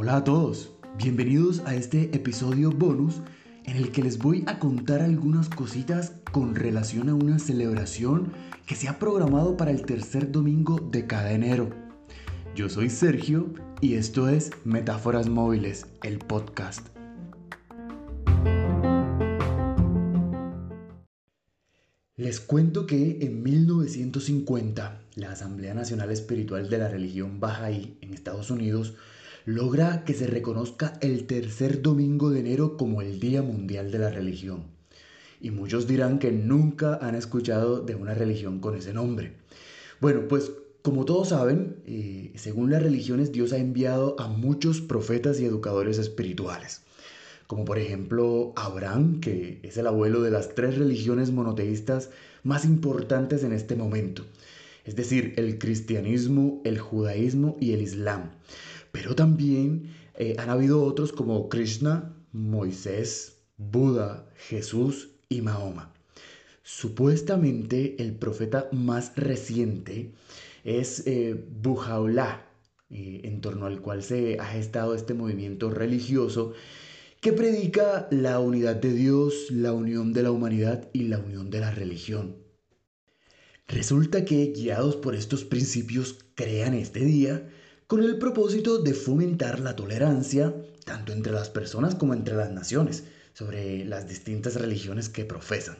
Hola 0.00 0.18
a 0.18 0.22
todos, 0.22 0.70
bienvenidos 0.96 1.58
a 1.66 1.74
este 1.74 2.14
episodio 2.14 2.70
bonus 2.70 3.20
en 3.64 3.76
el 3.76 3.90
que 3.90 4.00
les 4.00 4.18
voy 4.18 4.44
a 4.46 4.60
contar 4.60 5.02
algunas 5.02 5.48
cositas 5.48 6.12
con 6.30 6.54
relación 6.54 7.08
a 7.08 7.16
una 7.16 7.40
celebración 7.40 8.32
que 8.64 8.76
se 8.76 8.86
ha 8.86 9.00
programado 9.00 9.56
para 9.56 9.72
el 9.72 9.84
tercer 9.84 10.30
domingo 10.30 10.78
de 10.78 11.08
cada 11.08 11.32
enero. 11.32 11.70
Yo 12.54 12.68
soy 12.68 12.90
Sergio 12.90 13.52
y 13.80 13.94
esto 13.94 14.28
es 14.28 14.52
Metáforas 14.64 15.28
Móviles, 15.28 15.88
el 16.04 16.20
podcast. 16.20 16.86
Les 22.14 22.38
cuento 22.38 22.86
que 22.86 23.18
en 23.22 23.42
1950 23.42 25.00
la 25.16 25.32
Asamblea 25.32 25.74
Nacional 25.74 26.12
Espiritual 26.12 26.70
de 26.70 26.78
la 26.78 26.86
Religión 26.86 27.40
Bahá'í 27.40 27.98
en 28.00 28.14
Estados 28.14 28.52
Unidos 28.52 28.94
logra 29.48 30.04
que 30.04 30.12
se 30.12 30.26
reconozca 30.26 30.98
el 31.00 31.26
tercer 31.26 31.80
domingo 31.80 32.28
de 32.28 32.40
enero 32.40 32.76
como 32.76 33.00
el 33.00 33.18
Día 33.18 33.40
Mundial 33.40 33.90
de 33.90 33.98
la 33.98 34.10
Religión. 34.10 34.64
Y 35.40 35.50
muchos 35.52 35.86
dirán 35.86 36.18
que 36.18 36.30
nunca 36.30 36.98
han 37.00 37.14
escuchado 37.14 37.80
de 37.80 37.94
una 37.94 38.12
religión 38.12 38.60
con 38.60 38.76
ese 38.76 38.92
nombre. 38.92 39.32
Bueno, 40.02 40.28
pues 40.28 40.52
como 40.82 41.06
todos 41.06 41.30
saben, 41.30 41.76
eh, 41.86 42.30
según 42.34 42.70
las 42.70 42.82
religiones 42.82 43.32
Dios 43.32 43.54
ha 43.54 43.56
enviado 43.56 44.20
a 44.20 44.28
muchos 44.28 44.82
profetas 44.82 45.40
y 45.40 45.46
educadores 45.46 45.96
espirituales 45.98 46.82
como 47.46 47.64
por 47.64 47.78
ejemplo 47.78 48.52
Abraham, 48.56 49.20
que 49.20 49.60
es 49.62 49.78
el 49.78 49.86
abuelo 49.86 50.20
de 50.20 50.30
las 50.30 50.54
tres 50.54 50.76
religiones 50.76 51.30
monoteístas 51.32 52.10
más 52.42 52.66
importantes 52.66 53.42
en 53.42 53.54
este 53.54 53.74
momento, 53.74 54.26
es 54.84 54.96
decir, 54.96 55.32
el 55.38 55.58
cristianismo, 55.58 56.60
el 56.66 56.78
judaísmo 56.78 57.56
y 57.58 57.72
el 57.72 57.80
islam. 57.80 58.32
Pero 58.92 59.14
también 59.14 59.94
eh, 60.14 60.34
han 60.38 60.50
habido 60.50 60.82
otros 60.82 61.12
como 61.12 61.48
Krishna, 61.48 62.14
Moisés, 62.32 63.38
Buda, 63.56 64.30
Jesús 64.36 65.10
y 65.28 65.42
Mahoma. 65.42 65.92
Supuestamente 66.62 67.96
el 67.98 68.14
profeta 68.14 68.68
más 68.72 69.12
reciente 69.16 70.12
es 70.64 71.06
eh, 71.06 71.46
eh, 72.90 73.20
en 73.24 73.40
torno 73.40 73.66
al 73.66 73.80
cual 73.80 74.02
se 74.02 74.38
ha 74.38 74.44
gestado 74.44 74.94
este 74.94 75.14
movimiento 75.14 75.70
religioso 75.70 76.52
que 77.20 77.32
predica 77.32 78.06
la 78.10 78.38
unidad 78.38 78.76
de 78.76 78.92
Dios, 78.92 79.50
la 79.50 79.72
unión 79.72 80.12
de 80.12 80.22
la 80.22 80.30
humanidad 80.30 80.88
y 80.92 81.04
la 81.04 81.18
unión 81.18 81.50
de 81.50 81.60
la 81.60 81.70
religión. 81.70 82.36
Resulta 83.66 84.24
que, 84.24 84.52
guiados 84.52 84.96
por 84.96 85.14
estos 85.14 85.44
principios, 85.44 86.18
crean 86.34 86.74
este 86.74 87.00
día 87.00 87.48
con 87.88 88.04
el 88.04 88.18
propósito 88.18 88.78
de 88.78 88.92
fomentar 88.92 89.60
la 89.60 89.74
tolerancia, 89.74 90.54
tanto 90.84 91.14
entre 91.14 91.32
las 91.32 91.48
personas 91.48 91.94
como 91.94 92.12
entre 92.12 92.36
las 92.36 92.52
naciones, 92.52 93.04
sobre 93.32 93.82
las 93.86 94.06
distintas 94.06 94.56
religiones 94.56 95.08
que 95.08 95.24
profesan. 95.24 95.78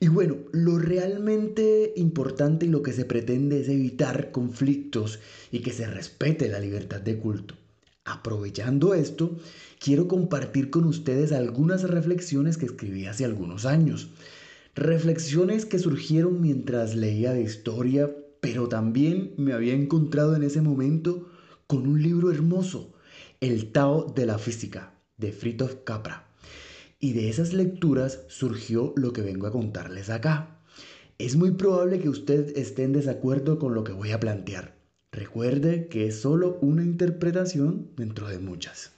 Y 0.00 0.08
bueno, 0.08 0.38
lo 0.50 0.78
realmente 0.80 1.92
importante 1.94 2.66
y 2.66 2.68
lo 2.68 2.82
que 2.82 2.92
se 2.92 3.04
pretende 3.04 3.60
es 3.60 3.68
evitar 3.68 4.32
conflictos 4.32 5.20
y 5.52 5.60
que 5.60 5.72
se 5.72 5.86
respete 5.86 6.48
la 6.48 6.58
libertad 6.58 7.00
de 7.00 7.16
culto. 7.18 7.54
Aprovechando 8.04 8.92
esto, 8.92 9.38
quiero 9.78 10.08
compartir 10.08 10.68
con 10.70 10.84
ustedes 10.84 11.30
algunas 11.30 11.84
reflexiones 11.84 12.58
que 12.58 12.66
escribí 12.66 13.06
hace 13.06 13.24
algunos 13.24 13.66
años. 13.66 14.10
Reflexiones 14.74 15.64
que 15.64 15.78
surgieron 15.78 16.40
mientras 16.40 16.96
leía 16.96 17.32
de 17.32 17.42
historia, 17.42 18.10
pero 18.40 18.68
también 18.68 19.34
me 19.36 19.52
había 19.52 19.74
encontrado 19.74 20.34
en 20.34 20.42
ese 20.42 20.60
momento 20.60 21.30
con 21.66 21.86
un 21.86 22.02
libro 22.02 22.30
hermoso, 22.30 22.92
El 23.40 23.72
Tao 23.72 24.12
de 24.12 24.26
la 24.26 24.38
Física, 24.38 24.94
de 25.16 25.32
Fritjof 25.32 25.76
Capra. 25.84 26.26
Y 26.98 27.12
de 27.12 27.30
esas 27.30 27.52
lecturas 27.52 28.24
surgió 28.28 28.92
lo 28.96 29.12
que 29.12 29.22
vengo 29.22 29.46
a 29.46 29.52
contarles 29.52 30.10
acá. 30.10 30.58
Es 31.18 31.36
muy 31.36 31.52
probable 31.52 32.00
que 32.00 32.08
usted 32.08 32.56
esté 32.56 32.84
en 32.84 32.92
desacuerdo 32.92 33.58
con 33.58 33.74
lo 33.74 33.84
que 33.84 33.92
voy 33.92 34.10
a 34.12 34.20
plantear. 34.20 34.74
Recuerde 35.12 35.88
que 35.88 36.06
es 36.06 36.20
solo 36.20 36.58
una 36.60 36.82
interpretación 36.82 37.90
dentro 37.96 38.28
de 38.28 38.38
muchas. 38.38 38.92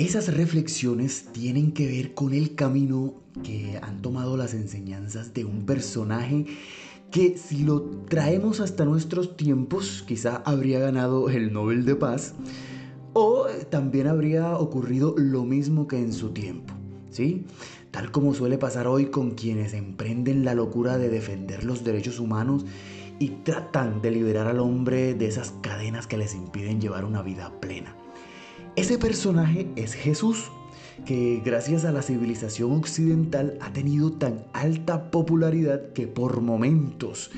Esas 0.00 0.34
reflexiones 0.34 1.26
tienen 1.30 1.72
que 1.72 1.86
ver 1.86 2.14
con 2.14 2.32
el 2.32 2.54
camino 2.54 3.16
que 3.44 3.78
han 3.82 4.00
tomado 4.00 4.38
las 4.38 4.54
enseñanzas 4.54 5.34
de 5.34 5.44
un 5.44 5.66
personaje 5.66 6.46
que 7.10 7.36
si 7.36 7.64
lo 7.64 7.82
traemos 8.08 8.60
hasta 8.60 8.86
nuestros 8.86 9.36
tiempos 9.36 10.02
quizá 10.08 10.36
habría 10.46 10.78
ganado 10.78 11.28
el 11.28 11.52
Nobel 11.52 11.84
de 11.84 11.96
Paz 11.96 12.32
o 13.12 13.44
también 13.68 14.06
habría 14.06 14.56
ocurrido 14.56 15.14
lo 15.18 15.44
mismo 15.44 15.86
que 15.86 15.98
en 15.98 16.14
su 16.14 16.30
tiempo, 16.30 16.72
¿sí? 17.10 17.44
tal 17.90 18.10
como 18.10 18.32
suele 18.32 18.56
pasar 18.56 18.86
hoy 18.86 19.10
con 19.10 19.32
quienes 19.32 19.74
emprenden 19.74 20.46
la 20.46 20.54
locura 20.54 20.96
de 20.96 21.10
defender 21.10 21.62
los 21.62 21.84
derechos 21.84 22.20
humanos 22.20 22.64
y 23.18 23.28
tratan 23.44 24.00
de 24.00 24.12
liberar 24.12 24.46
al 24.46 24.60
hombre 24.60 25.12
de 25.12 25.26
esas 25.26 25.52
cadenas 25.60 26.06
que 26.06 26.16
les 26.16 26.34
impiden 26.34 26.80
llevar 26.80 27.04
una 27.04 27.20
vida 27.20 27.60
plena. 27.60 27.94
Ese 28.80 28.96
personaje 28.96 29.70
es 29.76 29.92
Jesús, 29.92 30.50
que 31.04 31.42
gracias 31.44 31.84
a 31.84 31.92
la 31.92 32.00
civilización 32.00 32.72
occidental 32.72 33.58
ha 33.60 33.74
tenido 33.74 34.10
tan 34.10 34.46
alta 34.54 35.10
popularidad 35.10 35.92
que 35.92 36.06
por 36.06 36.40
momentos 36.40 37.30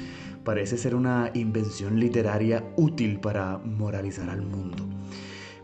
parece 0.44 0.78
ser 0.78 0.94
una 0.94 1.32
invención 1.34 1.98
literaria 1.98 2.72
útil 2.76 3.18
para 3.18 3.58
moralizar 3.58 4.30
al 4.30 4.42
mundo. 4.42 4.88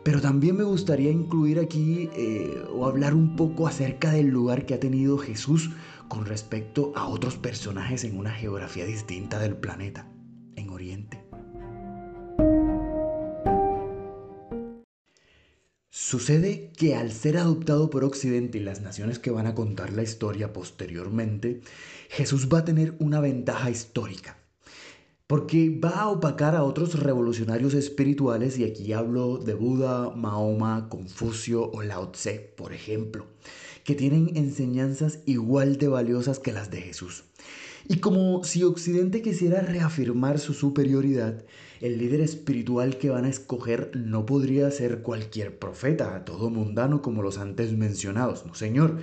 Pero 0.02 0.20
también 0.20 0.56
me 0.56 0.64
gustaría 0.64 1.12
incluir 1.12 1.60
aquí 1.60 2.10
eh, 2.16 2.60
o 2.74 2.84
hablar 2.84 3.14
un 3.14 3.36
poco 3.36 3.68
acerca 3.68 4.10
del 4.10 4.26
lugar 4.26 4.66
que 4.66 4.74
ha 4.74 4.80
tenido 4.80 5.16
Jesús 5.16 5.70
con 6.08 6.26
respecto 6.26 6.92
a 6.96 7.06
otros 7.06 7.36
personajes 7.36 8.02
en 8.02 8.18
una 8.18 8.32
geografía 8.32 8.84
distinta 8.84 9.38
del 9.38 9.56
planeta, 9.56 10.10
en 10.56 10.70
Oriente. 10.70 11.27
Sucede 16.08 16.70
que 16.74 16.94
al 16.94 17.12
ser 17.12 17.36
adoptado 17.36 17.90
por 17.90 18.02
Occidente 18.02 18.56
y 18.56 18.62
las 18.62 18.80
naciones 18.80 19.18
que 19.18 19.30
van 19.30 19.46
a 19.46 19.54
contar 19.54 19.92
la 19.92 20.02
historia 20.02 20.54
posteriormente, 20.54 21.60
Jesús 22.08 22.48
va 22.50 22.60
a 22.60 22.64
tener 22.64 22.94
una 22.98 23.20
ventaja 23.20 23.68
histórica 23.68 24.38
porque 25.26 25.68
va 25.68 25.90
a 25.90 26.08
opacar 26.08 26.56
a 26.56 26.62
otros 26.62 26.98
revolucionarios 26.98 27.74
espirituales 27.74 28.58
y 28.58 28.64
aquí 28.64 28.94
hablo 28.94 29.36
de 29.36 29.52
Buda, 29.52 30.08
Mahoma, 30.16 30.88
Confucio 30.88 31.70
o 31.70 31.82
Lao 31.82 32.10
Tse, 32.12 32.54
por 32.56 32.72
ejemplo, 32.72 33.26
que 33.84 33.94
tienen 33.94 34.34
enseñanzas 34.34 35.18
igual 35.26 35.76
de 35.76 35.88
valiosas 35.88 36.38
que 36.38 36.54
las 36.54 36.70
de 36.70 36.80
Jesús. 36.80 37.24
Y 37.86 37.98
como 37.98 38.44
si 38.44 38.64
Occidente 38.64 39.20
quisiera 39.20 39.60
reafirmar 39.60 40.38
su 40.38 40.54
superioridad, 40.54 41.44
el 41.80 41.98
líder 41.98 42.20
espiritual 42.20 42.98
que 42.98 43.10
van 43.10 43.24
a 43.24 43.28
escoger 43.28 43.90
no 43.94 44.26
podría 44.26 44.70
ser 44.70 45.02
cualquier 45.02 45.58
profeta, 45.58 46.24
todo 46.24 46.50
mundano 46.50 47.02
como 47.02 47.22
los 47.22 47.38
antes 47.38 47.72
mencionados, 47.72 48.46
no 48.46 48.54
señor 48.54 48.98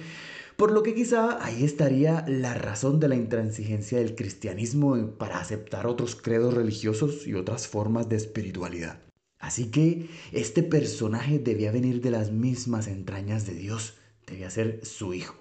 por 0.55 0.71
lo 0.71 0.83
que 0.83 0.95
quizá 0.95 1.43
ahí 1.45 1.63
estaría 1.63 2.23
la 2.27 2.53
razón 2.53 2.99
de 2.99 3.09
la 3.09 3.15
intransigencia 3.15 3.97
del 3.97 4.15
cristianismo 4.15 5.11
para 5.17 5.39
aceptar 5.39 5.85
otros 5.85 6.15
credos 6.15 6.53
religiosos 6.53 7.27
y 7.27 7.33
otras 7.33 7.67
formas 7.67 8.07
de 8.07 8.15
espiritualidad. 8.15 8.99
Así 9.37 9.69
que 9.69 10.09
este 10.31 10.63
personaje 10.63 11.39
debía 11.39 11.71
venir 11.71 12.01
de 12.01 12.11
las 12.11 12.31
mismas 12.31 12.87
entrañas 12.87 13.45
de 13.45 13.53
Dios, 13.53 13.95
debía 14.25 14.49
ser 14.49 14.79
su 14.83 15.13
hijo. 15.13 15.35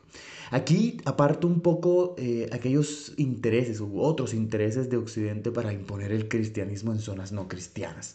Aquí 0.55 0.99
aparto 1.05 1.49
un 1.49 1.63
poco 1.63 2.15
eh, 2.17 2.49
aquellos 2.53 3.13
intereses 3.17 3.81
u 3.81 3.99
otros 4.01 4.33
intereses 4.33 4.89
de 4.89 4.97
Occidente 4.97 5.51
para 5.51 5.73
imponer 5.73 6.13
el 6.13 6.29
cristianismo 6.29 6.93
en 6.93 7.01
zonas 7.01 7.33
no 7.33 7.49
cristianas. 7.49 8.15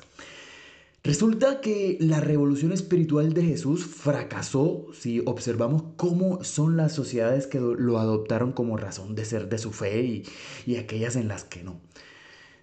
Resulta 1.03 1.59
que 1.59 1.97
la 2.00 2.21
revolución 2.21 2.71
espiritual 2.71 3.33
de 3.33 3.44
Jesús 3.44 3.86
fracasó 3.86 4.86
si 4.94 5.19
observamos 5.25 5.83
cómo 5.97 6.41
son 6.45 6.77
las 6.77 6.94
sociedades 6.94 7.45
que 7.45 7.59
lo 7.59 8.00
adoptaron 8.00 8.53
como 8.53 8.77
razón 8.77 9.15
de 9.15 9.25
ser 9.25 9.50
de 9.50 9.57
su 9.57 9.74
fe 9.74 10.01
y, 10.01 10.24
y 10.65 10.77
aquellas 10.77 11.18
en 11.18 11.27
las 11.27 11.44
que 11.44 11.63
no. 11.63 11.81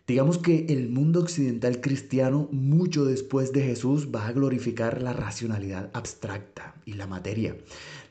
Digamos 0.07 0.39
que 0.39 0.67
el 0.69 0.89
mundo 0.89 1.19
occidental 1.19 1.81
cristiano, 1.81 2.49
mucho 2.53 3.05
después 3.05 3.53
de 3.53 3.63
Jesús, 3.63 4.15
va 4.15 4.29
a 4.29 4.33
glorificar 4.33 5.03
la 5.03 5.13
racionalidad 5.13 5.91
abstracta 5.95 6.77
y 6.85 6.93
la 6.93 7.09
materia, 7.09 7.57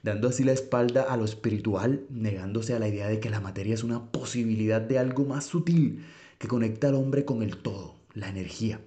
dando 0.04 0.28
así 0.28 0.44
la 0.44 0.52
espalda 0.52 1.04
a 1.04 1.16
lo 1.16 1.24
espiritual, 1.24 2.06
negándose 2.10 2.74
a 2.74 2.80
la 2.80 2.90
idea 2.90 3.08
de 3.08 3.22
que 3.22 3.30
la 3.30 3.40
materia 3.40 3.74
es 3.74 3.86
una 3.86 4.12
posibilidad 4.12 4.82
de 4.82 5.00
algo 5.00 5.24
más 5.24 5.46
sutil 5.46 6.04
que 6.38 6.50
conecta 6.50 6.90
al 6.90 6.96
hombre 6.96 7.24
con 7.24 7.42
el 7.42 7.56
todo, 7.56 7.96
la 8.14 8.28
energía. 8.28 8.82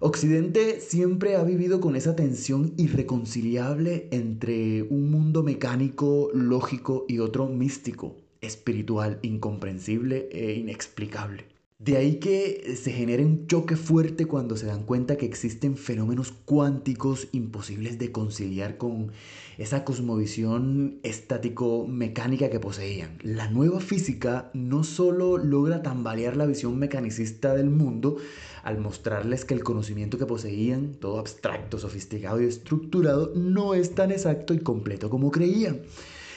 Occidente 0.00 0.80
siempre 0.80 1.36
ha 1.36 1.44
vivido 1.44 1.78
con 1.82 1.94
esa 1.94 2.16
tensión 2.16 2.72
irreconciliable 2.78 4.08
entre 4.12 4.82
un 4.84 5.10
mundo 5.10 5.42
mecánico, 5.42 6.30
lógico 6.32 7.04
y 7.06 7.18
otro 7.18 7.48
místico, 7.48 8.16
espiritual, 8.40 9.18
incomprensible 9.20 10.30
e 10.32 10.54
inexplicable. 10.54 11.53
De 11.78 11.96
ahí 11.96 12.20
que 12.20 12.76
se 12.80 12.92
genere 12.92 13.26
un 13.26 13.48
choque 13.48 13.74
fuerte 13.74 14.26
cuando 14.26 14.56
se 14.56 14.66
dan 14.66 14.84
cuenta 14.84 15.16
que 15.16 15.26
existen 15.26 15.76
fenómenos 15.76 16.30
cuánticos 16.30 17.26
imposibles 17.32 17.98
de 17.98 18.12
conciliar 18.12 18.78
con 18.78 19.10
esa 19.58 19.84
cosmovisión 19.84 21.00
estático-mecánica 21.02 22.48
que 22.48 22.60
poseían. 22.60 23.18
La 23.22 23.50
nueva 23.50 23.80
física 23.80 24.50
no 24.54 24.84
solo 24.84 25.36
logra 25.36 25.82
tambalear 25.82 26.36
la 26.36 26.46
visión 26.46 26.78
mecanicista 26.78 27.54
del 27.54 27.70
mundo 27.70 28.18
al 28.62 28.78
mostrarles 28.78 29.44
que 29.44 29.54
el 29.54 29.64
conocimiento 29.64 30.16
que 30.16 30.26
poseían, 30.26 30.94
todo 30.94 31.18
abstracto, 31.18 31.80
sofisticado 31.80 32.40
y 32.40 32.46
estructurado, 32.46 33.32
no 33.34 33.74
es 33.74 33.96
tan 33.96 34.12
exacto 34.12 34.54
y 34.54 34.60
completo 34.60 35.10
como 35.10 35.32
creían 35.32 35.82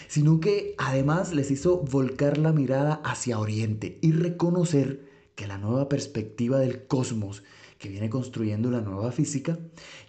sino 0.09 0.39
que 0.39 0.73
además 0.77 1.33
les 1.33 1.51
hizo 1.51 1.79
volcar 1.79 2.37
la 2.37 2.53
mirada 2.53 3.01
hacia 3.03 3.39
Oriente 3.39 3.97
y 4.01 4.13
reconocer 4.13 5.16
que 5.37 5.47
la 5.47 5.59
nueva 5.59 5.87
perspectiva 5.87 6.57
del 6.57 6.87
cosmos 6.87 7.43
que 7.77 7.89
viene 7.89 8.09
construyendo 8.09 8.71
la 8.71 8.81
nueva 8.81 9.11
física 9.11 9.59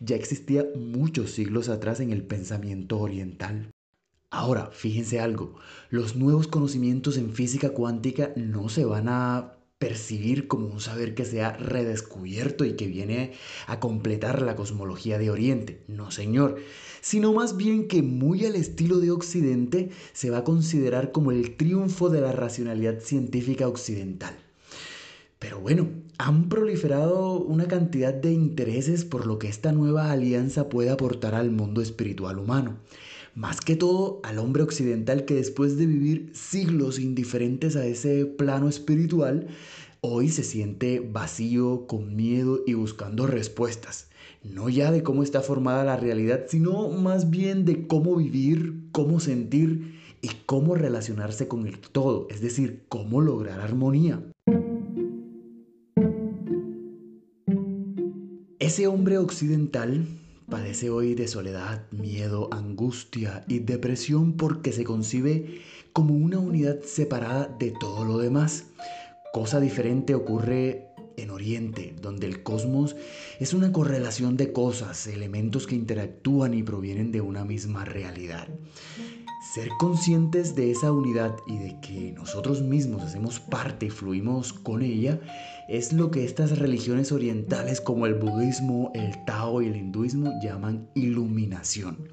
ya 0.01 0.17
existía 0.17 0.67
muchos 0.75 1.33
siglos 1.33 1.69
atrás 1.69 2.01
en 2.01 2.13
el 2.13 2.23
pensamiento 2.25 2.99
oriental. 2.99 3.71
Ahora, 4.31 4.71
fíjense 4.73 5.21
algo, 5.21 5.57
los 5.91 6.17
nuevos 6.17 6.49
conocimientos 6.49 7.19
en 7.19 7.35
física 7.35 7.71
cuántica 7.71 8.33
no 8.37 8.71
se 8.71 8.87
van 8.87 9.09
a 9.11 9.59
percibir 9.79 10.49
como 10.49 10.67
un 10.67 10.81
saber 10.81 11.15
que 11.15 11.27
se 11.27 11.43
ha 11.43 11.53
redescubierto 11.53 12.65
y 12.65 12.75
que 12.75 12.87
viene 12.87 13.33
a 13.67 13.81
completar 13.81 14.41
la 14.41 14.57
cosmología 14.57 15.19
de 15.19 15.31
Oriente. 15.31 15.85
No, 15.89 16.11
señor, 16.11 16.57
sino 17.03 17.35
más 17.35 17.59
bien 17.59 17.87
que 17.87 18.03
muy 18.03 18.47
al 18.47 18.57
estilo 18.57 18.99
de 18.99 19.11
Occidente 19.11 19.91
se 20.15 20.31
va 20.31 20.39
a 20.39 20.45
considerar 20.45 21.13
como 21.13 21.33
el 21.33 21.55
triunfo 21.57 22.09
de 22.09 22.23
la 22.23 22.33
racionalidad 22.33 23.01
científica 23.01 23.69
occidental. 23.69 24.48
Pero 25.39 25.61
bueno, 25.61 25.89
han 26.19 26.49
proliferado 26.49 27.41
una 27.41 27.69
cantidad 27.69 28.13
de 28.13 28.33
intereses 28.33 29.05
por 29.05 29.27
lo 29.27 29.39
que 29.39 29.49
esta 29.49 29.71
nueva 29.73 30.11
alianza 30.11 30.69
puede 30.69 30.91
aportar 30.91 31.35
al 31.35 31.53
mundo 31.53 31.81
espiritual 31.81 32.39
humano. 32.39 32.79
Más 33.37 33.61
que 33.61 33.77
todo 33.77 34.21
al 34.25 34.39
hombre 34.39 34.65
occidental 34.65 35.25
que 35.25 35.35
después 35.35 35.77
de 35.77 35.87
vivir 35.87 36.33
siglos 36.35 36.99
indiferentes 36.99 37.77
a 37.77 37.87
ese 37.87 38.27
plano 38.27 38.69
espiritual, 38.69 39.47
hoy 40.01 40.29
se 40.29 40.43
siente 40.43 40.99
vacío, 40.99 41.87
con 41.87 42.17
miedo 42.17 42.65
y 42.67 42.75
buscando 42.75 43.29
respuestas. 43.29 44.09
No 44.43 44.69
ya 44.69 44.91
de 44.91 45.05
cómo 45.05 45.23
está 45.23 45.41
formada 45.41 45.85
la 45.85 45.97
realidad, 45.97 46.47
sino 46.49 46.89
más 46.89 47.31
bien 47.31 47.65
de 47.65 47.87
cómo 47.87 48.17
vivir, 48.17 48.89
cómo 48.91 49.21
sentir 49.21 50.01
y 50.21 50.31
cómo 50.47 50.75
relacionarse 50.75 51.47
con 51.47 51.69
el 51.69 51.79
todo, 51.79 52.27
es 52.31 52.41
decir, 52.41 52.87
cómo 52.89 53.21
lograr 53.21 53.61
armonía. 53.61 54.21
Ese 58.69 58.87
hombre 58.87 59.17
occidental 59.17 60.07
padece 60.47 60.91
hoy 60.91 61.15
de 61.15 61.27
soledad, 61.27 61.91
miedo, 61.91 62.51
angustia 62.53 63.43
y 63.49 63.61
depresión 63.61 64.35
porque 64.35 64.73
se 64.73 64.85
concibe 64.85 65.63
como 65.95 66.13
una 66.13 66.39
unidad 66.39 66.83
separada 66.83 67.47
de 67.59 67.71
todo 67.71 68.05
lo 68.05 68.19
demás. 68.19 68.67
Cosa 69.33 69.59
diferente 69.59 70.15
ocurre 70.15 70.89
en 71.17 71.31
Oriente, 71.31 71.95
donde 72.03 72.27
el 72.27 72.43
cosmos 72.43 72.95
es 73.41 73.55
una 73.55 73.73
correlación 73.73 74.37
de 74.37 74.53
cosas, 74.53 75.07
elementos 75.07 75.67
que 75.67 75.75
interactúan 75.75 76.53
y 76.53 76.63
provienen 76.63 77.11
de 77.11 77.23
una 77.23 77.47
misma 77.47 77.87
realidad. 77.87 78.49
Ser 79.59 79.71
conscientes 79.77 80.55
de 80.55 80.71
esa 80.71 80.93
unidad 80.93 81.35
y 81.49 81.59
de 81.59 81.81
que 81.81 82.13
nosotros 82.13 82.63
mismos 82.63 83.03
hacemos 83.03 83.41
parte 83.41 83.87
y 83.87 83.91
fluimos 83.91 84.53
con 84.53 84.83
ella 84.83 85.19
es 85.69 85.93
lo 85.93 86.13
que 86.13 86.25
estas 86.25 86.61
religiones 86.61 87.11
orientales 87.11 87.81
como 87.81 88.07
el 88.07 88.15
budismo, 88.15 88.93
el 88.95 89.25
tao 89.25 89.61
y 89.61 89.67
el 89.67 89.75
hinduismo 89.75 90.33
llaman 90.41 90.89
iluminación. 90.95 92.09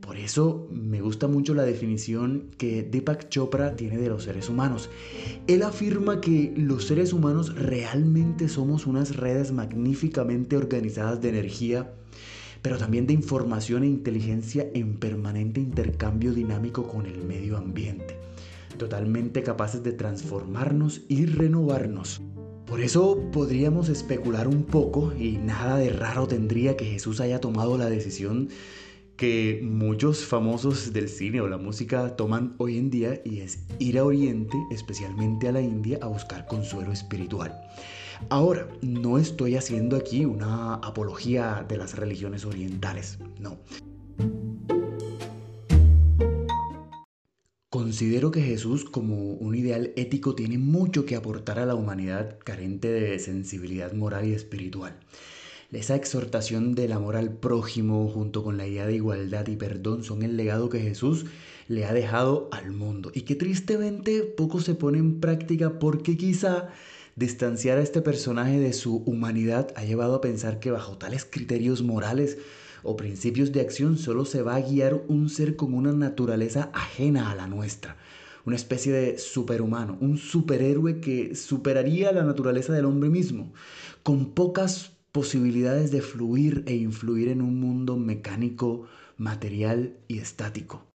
Por 0.00 0.16
eso 0.16 0.68
me 0.70 1.02
gusta 1.02 1.28
mucho 1.28 1.52
la 1.52 1.64
definición 1.64 2.48
que 2.56 2.82
Deepak 2.82 3.28
Chopra 3.28 3.76
tiene 3.76 3.98
de 3.98 4.08
los 4.08 4.24
seres 4.24 4.48
humanos. 4.48 4.88
Él 5.48 5.62
afirma 5.62 6.22
que 6.22 6.54
los 6.56 6.86
seres 6.86 7.12
humanos 7.12 7.56
realmente 7.56 8.48
somos 8.48 8.86
unas 8.86 9.16
redes 9.16 9.52
magníficamente 9.52 10.56
organizadas 10.56 11.20
de 11.20 11.28
energía, 11.28 11.92
pero 12.62 12.78
también 12.78 13.06
de 13.06 13.12
información 13.12 13.82
e 13.82 13.86
inteligencia 13.86 14.66
en 14.74 14.98
permanente 14.98 15.60
intercambio 15.60 16.32
dinámico 16.32 16.86
con 16.88 17.06
el 17.06 17.22
medio 17.24 17.56
ambiente, 17.56 18.16
totalmente 18.76 19.42
capaces 19.42 19.82
de 19.82 19.92
transformarnos 19.92 21.02
y 21.08 21.26
renovarnos. 21.26 22.20
Por 22.66 22.80
eso 22.80 23.18
podríamos 23.32 23.88
especular 23.88 24.46
un 24.46 24.62
poco 24.62 25.12
y 25.18 25.38
nada 25.38 25.76
de 25.76 25.90
raro 25.90 26.28
tendría 26.28 26.76
que 26.76 26.84
Jesús 26.84 27.20
haya 27.20 27.40
tomado 27.40 27.76
la 27.76 27.90
decisión 27.90 28.48
que 29.16 29.60
muchos 29.62 30.24
famosos 30.24 30.94
del 30.94 31.08
cine 31.10 31.42
o 31.42 31.46
la 31.46 31.58
música 31.58 32.16
toman 32.16 32.54
hoy 32.56 32.78
en 32.78 32.88
día 32.88 33.20
y 33.22 33.40
es 33.40 33.58
ir 33.78 33.98
a 33.98 34.04
Oriente, 34.04 34.56
especialmente 34.70 35.48
a 35.48 35.52
la 35.52 35.60
India, 35.60 35.98
a 36.00 36.06
buscar 36.06 36.46
consuelo 36.46 36.90
espiritual. 36.90 37.54
Ahora, 38.28 38.68
no 38.82 39.18
estoy 39.18 39.56
haciendo 39.56 39.96
aquí 39.96 40.24
una 40.24 40.74
apología 40.74 41.64
de 41.68 41.76
las 41.76 41.96
religiones 41.96 42.44
orientales, 42.44 43.18
no. 43.38 43.58
Considero 47.70 48.30
que 48.30 48.42
Jesús 48.42 48.84
como 48.84 49.32
un 49.34 49.54
ideal 49.54 49.92
ético 49.96 50.34
tiene 50.34 50.58
mucho 50.58 51.06
que 51.06 51.16
aportar 51.16 51.58
a 51.58 51.66
la 51.66 51.74
humanidad 51.74 52.38
carente 52.44 52.88
de 52.88 53.18
sensibilidad 53.18 53.92
moral 53.92 54.26
y 54.26 54.32
espiritual. 54.32 54.98
Esa 55.72 55.94
exhortación 55.94 56.74
del 56.74 56.90
amor 56.90 57.16
al 57.16 57.32
prójimo 57.32 58.08
junto 58.08 58.42
con 58.42 58.56
la 58.56 58.66
idea 58.66 58.86
de 58.86 58.96
igualdad 58.96 59.46
y 59.46 59.54
perdón 59.54 60.02
son 60.02 60.22
el 60.22 60.36
legado 60.36 60.68
que 60.68 60.80
Jesús 60.80 61.26
le 61.68 61.84
ha 61.84 61.92
dejado 61.92 62.48
al 62.50 62.72
mundo 62.72 63.12
y 63.14 63.20
que 63.20 63.36
tristemente 63.36 64.22
poco 64.22 64.60
se 64.60 64.74
pone 64.74 64.98
en 64.98 65.20
práctica 65.20 65.78
porque 65.78 66.16
quizá 66.16 66.70
distanciar 67.20 67.76
a 67.76 67.82
este 67.82 68.00
personaje 68.00 68.58
de 68.58 68.72
su 68.72 68.96
humanidad 69.04 69.74
ha 69.76 69.84
llevado 69.84 70.14
a 70.14 70.20
pensar 70.22 70.58
que 70.58 70.70
bajo 70.70 70.96
tales 70.96 71.26
criterios 71.26 71.82
morales 71.82 72.38
o 72.82 72.96
principios 72.96 73.52
de 73.52 73.60
acción 73.60 73.98
solo 73.98 74.24
se 74.24 74.40
va 74.40 74.54
a 74.54 74.62
guiar 74.62 75.02
un 75.06 75.28
ser 75.28 75.54
con 75.54 75.74
una 75.74 75.92
naturaleza 75.92 76.70
ajena 76.72 77.30
a 77.30 77.34
la 77.34 77.46
nuestra, 77.46 77.98
una 78.46 78.56
especie 78.56 78.90
de 78.90 79.18
superhumano, 79.18 79.98
un 80.00 80.16
superhéroe 80.16 81.00
que 81.00 81.34
superaría 81.34 82.10
la 82.10 82.24
naturaleza 82.24 82.72
del 82.72 82.86
hombre 82.86 83.10
mismo, 83.10 83.52
con 84.02 84.32
pocas 84.32 84.92
posibilidades 85.12 85.90
de 85.90 86.00
fluir 86.00 86.64
e 86.66 86.74
influir 86.74 87.28
en 87.28 87.42
un 87.42 87.60
mundo 87.60 87.98
mecánico, 87.98 88.86
material 89.18 89.94
y 90.08 90.20
estático. 90.20 90.89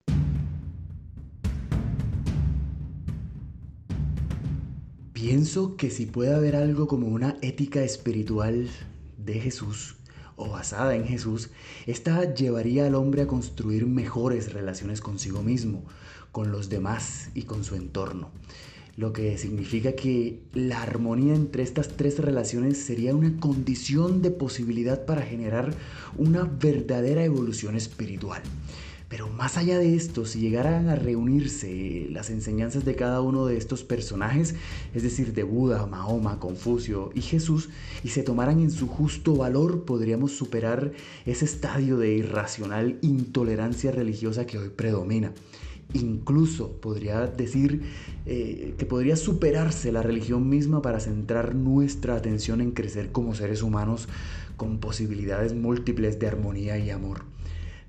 Pienso 5.25 5.77
que 5.77 5.89
si 5.89 6.05
puede 6.05 6.35
haber 6.35 6.57
algo 6.57 6.85
como 6.85 7.07
una 7.07 7.37
ética 7.41 7.81
espiritual 7.81 8.67
de 9.17 9.39
Jesús 9.39 9.95
o 10.35 10.49
basada 10.49 10.97
en 10.97 11.05
Jesús, 11.05 11.49
esta 11.87 12.33
llevaría 12.33 12.87
al 12.87 12.95
hombre 12.95 13.21
a 13.21 13.27
construir 13.27 13.85
mejores 13.85 14.51
relaciones 14.51 14.99
consigo 14.99 15.41
mismo, 15.41 15.85
con 16.33 16.51
los 16.51 16.67
demás 16.67 17.29
y 17.35 17.43
con 17.43 17.63
su 17.63 17.75
entorno 17.75 18.31
lo 18.95 19.11
que 19.11 19.37
significa 19.39 19.93
que 19.93 20.43
la 20.53 20.83
armonía 20.83 21.33
entre 21.33 21.63
estas 21.63 21.97
tres 21.97 22.19
relaciones 22.19 22.77
sería 22.77 23.15
una 23.15 23.39
condición 23.39 24.21
de 24.21 24.29
posibilidad 24.29 25.05
para 25.05 25.23
generar 25.23 25.73
una 26.15 26.43
verdadera 26.43 27.23
evolución 27.23 27.75
espiritual. 27.75 28.43
Pero 29.13 29.29
más 29.29 29.57
allá 29.57 29.77
de 29.77 29.93
esto, 29.93 30.25
si 30.25 30.39
llegaran 30.39 30.89
a 30.89 30.95
reunirse 30.95 32.07
las 32.09 32.31
enseñanzas 32.31 32.83
de 32.83 32.95
cada 32.95 33.21
uno 33.21 33.45
de 33.45 33.57
estos 33.57 33.83
personajes, 33.83 34.55
es 34.95 35.03
decir, 35.03 35.33
de 35.33 35.43
Buda, 35.43 35.85
Mahoma, 35.85 36.39
Confucio 36.39 37.11
y 37.13 37.21
Jesús, 37.21 37.69
y 38.03 38.07
se 38.07 38.23
tomaran 38.23 38.59
en 38.59 38.71
su 38.71 38.87
justo 38.87 39.35
valor, 39.35 39.85
podríamos 39.85 40.31
superar 40.31 40.93
ese 41.27 41.45
estadio 41.45 41.99
de 41.99 42.15
irracional 42.15 42.97
intolerancia 43.03 43.91
religiosa 43.91 44.47
que 44.47 44.57
hoy 44.57 44.69
predomina. 44.69 45.31
Incluso 45.93 46.71
podría 46.71 47.27
decir 47.27 47.83
eh, 48.25 48.73
que 48.79 48.85
podría 48.87 49.15
superarse 49.15 49.91
la 49.91 50.01
religión 50.01 50.49
misma 50.49 50.81
para 50.81 50.99
centrar 50.99 51.53
nuestra 51.53 52.15
atención 52.15 52.61
en 52.61 52.71
crecer 52.71 53.11
como 53.11 53.35
seres 53.35 53.61
humanos 53.61 54.07
con 54.57 54.79
posibilidades 54.79 55.53
múltiples 55.53 56.17
de 56.17 56.25
armonía 56.25 56.79
y 56.79 56.89
amor. 56.89 57.32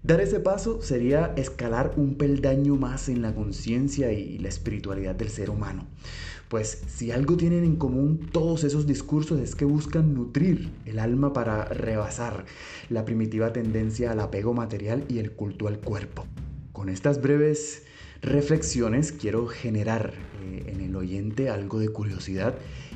Dar 0.05 0.21
ese 0.21 0.39
paso 0.39 0.83
sería 0.83 1.33
escalar 1.35 1.95
un 1.97 2.17
peldaño 2.17 2.77
más 2.77 3.09
en 3.09 3.23
la 3.23 3.35
conciencia 3.35 4.13
y 4.13 4.37
la 4.37 4.51
espiritualidad 4.51 5.15
del 5.15 5.31
ser 5.31 5.49
humano. 5.49 5.87
Pues 6.51 6.83
si 6.89 7.11
algo 7.11 7.39
tienen 7.39 7.65
en 7.65 7.77
común 7.77 8.29
todos 8.31 8.65
esos 8.65 8.87
discursos 8.87 9.41
es 9.41 9.55
que 9.55 9.65
buscan 9.65 10.13
nutrir 10.13 10.69
el 10.85 10.99
alma 10.99 11.33
para 11.33 11.65
rebasar 11.65 12.45
la 12.91 13.07
primitiva 13.07 13.55
tendencia 13.55 14.11
al 14.11 14.21
apego 14.21 14.53
material 14.53 15.07
y 15.09 15.21
el 15.21 15.33
culto 15.33 15.69
al 15.69 15.79
cuerpo. 15.79 16.27
Con 16.73 16.91
estas 16.91 17.23
breves 17.23 17.85
reflexiones 18.21 19.11
quiero 19.11 19.47
generar 19.47 20.13
eh, 20.43 20.65
en 20.67 20.83
el 20.83 20.95
oyente 20.97 21.49
algo 21.49 21.79
de 21.79 21.89
curiosidad 21.89 22.55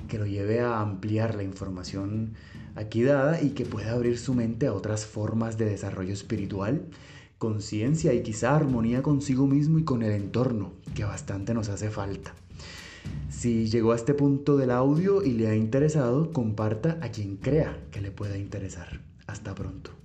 que 0.09 0.19
lo 0.19 0.27
lleve 0.27 0.61
a 0.61 0.81
ampliar 0.81 1.37
la 1.37 1.43
información 1.43 2.35
aquí 2.79 3.03
dada 3.03 3.43
y 3.43 3.51
que 3.51 3.67
pueda 3.67 3.93
abrir 3.93 4.19
su 4.19 4.35
mente 4.35 4.67
a 4.69 4.73
otras 4.73 5.05
formas 5.05 5.59
de 5.59 5.65
desarrollo 5.65 6.13
espiritual, 6.13 6.87
conciencia 7.37 8.15
y 8.15 8.23
quizá 8.23 8.55
armonía 8.57 9.03
consigo 9.03 9.47
mismo 9.47 9.79
y 9.79 9.85
con 9.85 10.03
el 10.03 10.13
entorno, 10.13 10.73
que 10.95 11.05
bastante 11.05 11.55
nos 11.55 11.69
hace 11.69 11.91
falta. 11.91 12.35
Si 13.31 13.69
llegó 13.69 13.93
a 13.93 13.97
este 13.97 14.15
punto 14.15 14.57
del 14.57 14.71
audio 14.71 15.25
y 15.25 15.33
le 15.33 15.49
ha 15.49 15.57
interesado, 15.57 16.33
comparta 16.33 16.99
a 17.03 17.11
quien 17.11 17.37
crea 17.37 17.79
que 17.91 18.01
le 18.01 18.11
pueda 18.11 18.39
interesar. 18.39 19.01
Hasta 19.27 19.55
pronto. 19.55 19.98